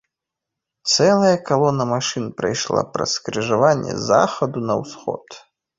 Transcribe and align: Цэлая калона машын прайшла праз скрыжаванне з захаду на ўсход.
Цэлая 0.93 1.35
калона 1.49 1.83
машын 1.93 2.25
прайшла 2.41 2.81
праз 2.97 3.09
скрыжаванне 3.19 3.91
з 3.95 4.01
захаду 4.13 4.69
на 4.71 4.75
ўсход. 4.85 5.25